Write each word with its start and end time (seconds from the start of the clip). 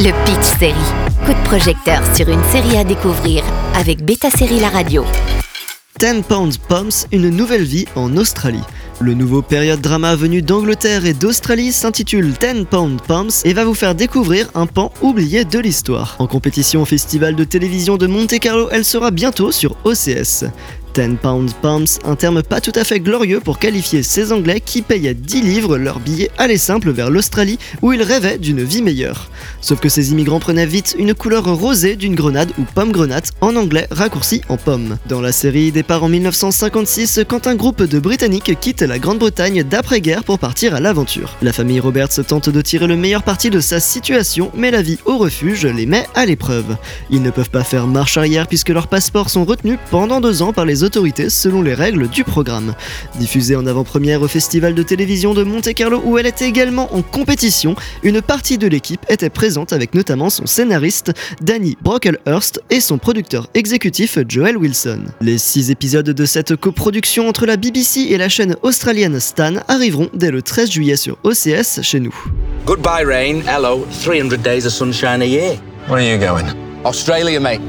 Le 0.00 0.12
Pitch 0.24 0.58
Série. 0.60 0.74
Coup 1.26 1.32
de 1.32 1.44
projecteur 1.44 2.00
sur 2.14 2.28
une 2.28 2.44
série 2.52 2.76
à 2.76 2.84
découvrir 2.84 3.42
avec 3.74 4.04
Beta 4.04 4.30
Série 4.30 4.60
La 4.60 4.68
Radio. 4.68 5.04
10 5.98 6.22
Pounds 6.28 6.56
Pumps, 6.56 7.08
une 7.10 7.30
nouvelle 7.30 7.64
vie 7.64 7.84
en 7.96 8.16
Australie. 8.16 8.62
Le 9.00 9.14
nouveau 9.14 9.42
période 9.42 9.80
drama 9.80 10.14
venu 10.14 10.40
d'Angleterre 10.40 11.04
et 11.04 11.14
d'Australie 11.14 11.72
s'intitule 11.72 12.32
10 12.32 12.66
Pound 12.70 13.02
Pumps 13.02 13.44
et 13.44 13.52
va 13.52 13.64
vous 13.64 13.74
faire 13.74 13.96
découvrir 13.96 14.48
un 14.54 14.66
pan 14.66 14.92
oublié 15.02 15.44
de 15.44 15.58
l'histoire. 15.58 16.14
En 16.20 16.28
compétition 16.28 16.82
au 16.82 16.84
festival 16.84 17.34
de 17.34 17.42
télévision 17.42 17.96
de 17.96 18.06
Monte 18.06 18.38
Carlo, 18.38 18.68
elle 18.70 18.84
sera 18.84 19.10
bientôt 19.10 19.50
sur 19.50 19.76
OCS. 19.82 20.44
10 20.94 21.16
Pound 21.20 21.52
Pumps, 21.60 21.98
un 22.04 22.16
terme 22.16 22.42
pas 22.42 22.60
tout 22.60 22.72
à 22.74 22.84
fait 22.84 23.00
glorieux 23.00 23.40
pour 23.40 23.58
qualifier 23.58 24.02
ces 24.02 24.32
Anglais 24.32 24.60
qui 24.60 24.82
payent 24.82 25.08
à 25.08 25.14
10 25.14 25.42
livres 25.42 25.76
leur 25.76 26.00
billet 26.00 26.30
aller 26.38 26.58
simple 26.58 26.90
vers 26.90 27.10
l'Australie 27.10 27.58
où 27.82 27.92
ils 27.92 28.02
rêvaient 28.02 28.38
d'une 28.38 28.62
vie 28.62 28.82
meilleure. 28.82 29.30
Sauf 29.60 29.80
que 29.80 29.88
ces 29.88 30.12
immigrants 30.12 30.40
prenaient 30.40 30.66
vite 30.66 30.94
une 30.98 31.14
couleur 31.14 31.44
rosée 31.44 31.96
d'une 31.96 32.14
grenade 32.14 32.52
ou 32.58 32.62
pomme 32.62 32.92
grenade 32.92 33.26
en 33.40 33.56
anglais 33.56 33.86
raccourci 33.90 34.42
en 34.48 34.56
pomme. 34.56 34.98
Dans 35.08 35.20
la 35.20 35.32
série 35.32 35.72
départ 35.72 36.04
en 36.04 36.08
1956 36.08 37.20
quand 37.28 37.46
un 37.46 37.54
groupe 37.54 37.82
de 37.82 37.98
Britanniques 37.98 38.58
quitte 38.60 38.82
la 38.82 38.98
Grande-Bretagne 38.98 39.62
d'après-guerre 39.62 40.24
pour 40.24 40.38
partir 40.38 40.74
à 40.74 40.80
l'aventure. 40.80 41.36
La 41.42 41.52
famille 41.52 41.80
Roberts 41.80 42.24
tente 42.26 42.48
de 42.48 42.60
tirer 42.60 42.86
le 42.86 42.96
meilleur 42.96 43.22
parti 43.22 43.50
de 43.50 43.60
sa 43.60 43.80
situation 43.80 44.50
mais 44.54 44.70
la 44.70 44.82
vie 44.82 44.98
au 45.04 45.18
refuge 45.18 45.66
les 45.66 45.86
met 45.86 46.06
à 46.14 46.26
l'épreuve. 46.26 46.76
Ils 47.10 47.22
ne 47.22 47.30
peuvent 47.30 47.50
pas 47.50 47.64
faire 47.64 47.86
marche 47.86 48.16
arrière 48.16 48.46
puisque 48.46 48.70
leurs 48.70 48.88
passeports 48.88 49.30
sont 49.30 49.44
retenus 49.44 49.78
pendant 49.90 50.20
deux 50.20 50.42
ans 50.42 50.52
par 50.52 50.64
les 50.64 50.82
autorités 50.82 51.30
selon 51.30 51.62
les 51.62 51.74
règles 51.74 52.08
du 52.08 52.24
programme. 52.24 52.74
Diffusée 53.18 53.56
en 53.56 53.66
avant-première 53.66 54.22
au 54.22 54.28
festival 54.28 54.74
de 54.74 54.82
télévision 54.82 55.34
de 55.34 55.42
Monte 55.42 55.74
Carlo 55.74 56.00
où 56.04 56.18
elle 56.18 56.26
était 56.26 56.48
également 56.48 56.94
en 56.94 57.02
compétition, 57.02 57.76
une 58.02 58.22
partie 58.22 58.58
de 58.58 58.66
l'équipe 58.66 59.04
était 59.08 59.30
présente 59.38 59.72
avec 59.72 59.94
notamment 59.94 60.30
son 60.30 60.46
scénariste 60.46 61.12
Danny 61.40 61.76
Brocklehurst 61.80 62.60
et 62.70 62.80
son 62.80 62.98
producteur 62.98 63.46
exécutif 63.54 64.18
Joel 64.26 64.56
Wilson. 64.56 65.04
Les 65.20 65.38
six 65.38 65.70
épisodes 65.70 66.10
de 66.10 66.26
cette 66.26 66.56
coproduction 66.56 67.28
entre 67.28 67.46
la 67.46 67.56
BBC 67.56 68.08
et 68.10 68.18
la 68.18 68.28
chaîne 68.28 68.56
australienne 68.62 69.20
Stan 69.20 69.54
arriveront 69.68 70.10
dès 70.12 70.32
le 70.32 70.42
13 70.42 70.72
juillet 70.72 70.96
sur 70.96 71.18
OCS 71.22 71.82
chez 71.82 72.00
nous. 72.00 72.16
Goodbye, 72.66 73.04
rain. 73.04 73.42
Hello. 73.46 73.86
300 74.02 74.42
days 74.42 74.66
of 74.66 74.72
sunshine 74.72 75.22
a 75.22 75.26
year. 75.26 75.56
Where 75.88 76.00
are 76.00 76.02
you 76.02 76.18
going? 76.18 76.46
Australia, 76.84 77.38
mate. 77.38 77.60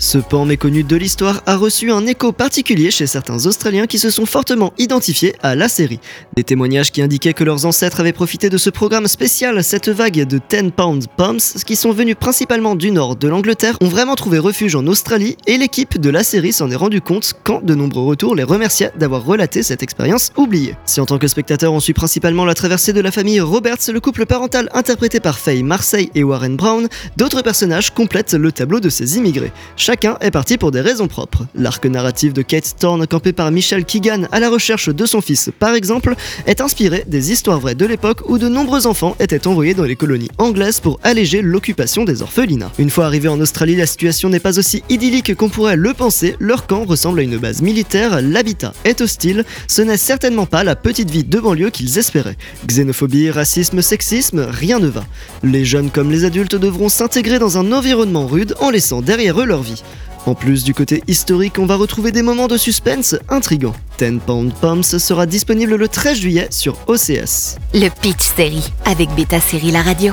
Ce 0.00 0.16
pan 0.16 0.44
méconnu 0.44 0.84
de 0.84 0.94
l'histoire 0.94 1.42
a 1.46 1.56
reçu 1.56 1.90
un 1.90 2.06
écho 2.06 2.30
particulier 2.30 2.92
chez 2.92 3.08
certains 3.08 3.46
Australiens 3.46 3.88
qui 3.88 3.98
se 3.98 4.10
sont 4.10 4.26
fortement 4.26 4.72
identifiés 4.78 5.34
à 5.42 5.56
la 5.56 5.68
série. 5.68 5.98
Des 6.36 6.44
témoignages 6.44 6.92
qui 6.92 7.02
indiquaient 7.02 7.34
que 7.34 7.42
leurs 7.42 7.66
ancêtres 7.66 7.98
avaient 7.98 8.12
profité 8.12 8.48
de 8.48 8.58
ce 8.58 8.70
programme 8.70 9.08
spécial, 9.08 9.64
cette 9.64 9.88
vague 9.88 10.24
de 10.24 10.38
10 10.48 10.70
Pound 10.70 11.06
Pumps, 11.16 11.64
qui 11.64 11.74
sont 11.74 11.90
venus 11.90 12.14
principalement 12.14 12.76
du 12.76 12.92
nord 12.92 13.16
de 13.16 13.26
l'Angleterre, 13.26 13.76
ont 13.80 13.88
vraiment 13.88 14.14
trouvé 14.14 14.38
refuge 14.38 14.76
en 14.76 14.86
Australie 14.86 15.36
et 15.48 15.58
l'équipe 15.58 16.00
de 16.00 16.10
la 16.10 16.22
série 16.22 16.52
s'en 16.52 16.70
est 16.70 16.76
rendu 16.76 17.00
compte 17.00 17.34
quand 17.42 17.64
de 17.64 17.74
nombreux 17.74 18.04
retours 18.04 18.36
les 18.36 18.44
remerciaient 18.44 18.92
d'avoir 18.96 19.24
relaté 19.24 19.64
cette 19.64 19.82
expérience 19.82 20.30
oubliée. 20.36 20.76
Si 20.84 21.00
en 21.00 21.06
tant 21.06 21.18
que 21.18 21.26
spectateur 21.26 21.72
on 21.72 21.80
suit 21.80 21.92
principalement 21.92 22.44
la 22.44 22.54
traversée 22.54 22.92
de 22.92 23.00
la 23.00 23.10
famille 23.10 23.40
Roberts, 23.40 23.90
le 23.92 23.98
couple 23.98 24.26
parental 24.26 24.68
interprété 24.74 25.18
par 25.18 25.40
Faye 25.40 25.64
Marseille 25.64 26.10
et 26.14 26.22
Warren 26.22 26.54
Brown, 26.54 26.86
d'autres 27.16 27.42
personnages 27.42 27.90
complètent 27.92 28.34
le 28.34 28.52
tableau 28.52 28.78
de 28.78 28.90
ces 28.90 29.16
immigrés. 29.16 29.50
Chacun 29.88 30.18
est 30.20 30.30
parti 30.30 30.58
pour 30.58 30.70
des 30.70 30.82
raisons 30.82 31.08
propres. 31.08 31.46
L'arc 31.54 31.86
narratif 31.86 32.34
de 32.34 32.42
Kate 32.42 32.74
Thorne, 32.78 33.06
campé 33.06 33.32
par 33.32 33.50
Michelle 33.50 33.86
Keegan 33.86 34.28
à 34.32 34.38
la 34.38 34.50
recherche 34.50 34.90
de 34.90 35.06
son 35.06 35.22
fils, 35.22 35.50
par 35.58 35.72
exemple, 35.72 36.14
est 36.44 36.60
inspiré 36.60 37.04
des 37.06 37.32
histoires 37.32 37.58
vraies 37.58 37.74
de 37.74 37.86
l'époque 37.86 38.28
où 38.28 38.36
de 38.36 38.50
nombreux 38.50 38.86
enfants 38.86 39.16
étaient 39.18 39.46
envoyés 39.46 39.72
dans 39.72 39.84
les 39.84 39.96
colonies 39.96 40.28
anglaises 40.36 40.80
pour 40.80 41.00
alléger 41.04 41.40
l'occupation 41.40 42.04
des 42.04 42.20
orphelinats. 42.20 42.70
Une 42.76 42.90
fois 42.90 43.06
arrivés 43.06 43.28
en 43.28 43.40
Australie, 43.40 43.76
la 43.76 43.86
situation 43.86 44.28
n'est 44.28 44.40
pas 44.40 44.58
aussi 44.58 44.82
idyllique 44.90 45.34
qu'on 45.34 45.48
pourrait 45.48 45.76
le 45.76 45.94
penser. 45.94 46.36
Leur 46.38 46.66
camp 46.66 46.84
ressemble 46.84 47.20
à 47.20 47.22
une 47.22 47.38
base 47.38 47.62
militaire, 47.62 48.20
l'habitat 48.20 48.74
est 48.84 49.00
hostile, 49.00 49.46
ce 49.68 49.80
n'est 49.80 49.96
certainement 49.96 50.44
pas 50.44 50.64
la 50.64 50.76
petite 50.76 51.08
vie 51.08 51.24
de 51.24 51.40
banlieue 51.40 51.70
qu'ils 51.70 51.96
espéraient. 51.96 52.36
Xénophobie, 52.66 53.30
racisme, 53.30 53.80
sexisme, 53.80 54.48
rien 54.50 54.80
ne 54.80 54.88
va. 54.88 55.06
Les 55.42 55.64
jeunes 55.64 55.88
comme 55.90 56.10
les 56.10 56.26
adultes 56.26 56.56
devront 56.56 56.90
s'intégrer 56.90 57.38
dans 57.38 57.56
un 57.56 57.72
environnement 57.72 58.26
rude 58.26 58.54
en 58.60 58.68
laissant 58.68 59.00
derrière 59.00 59.40
eux 59.40 59.46
leur 59.46 59.62
vie. 59.62 59.77
En 60.26 60.34
plus 60.34 60.64
du 60.64 60.74
côté 60.74 61.02
historique, 61.06 61.58
on 61.58 61.66
va 61.66 61.76
retrouver 61.76 62.12
des 62.12 62.22
moments 62.22 62.48
de 62.48 62.56
suspense 62.56 63.16
intrigants. 63.28 63.74
10 63.98 64.20
Pound 64.26 64.52
Pumps 64.54 64.98
sera 64.98 65.26
disponible 65.26 65.76
le 65.76 65.88
13 65.88 66.18
juillet 66.18 66.48
sur 66.50 66.76
OCS. 66.86 67.56
Le 67.74 67.88
Pitch 67.88 68.34
Série 68.36 68.72
avec 68.84 69.08
Beta 69.14 69.40
Série 69.40 69.70
La 69.70 69.82
Radio. 69.82 70.12